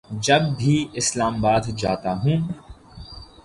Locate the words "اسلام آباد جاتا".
0.93-2.11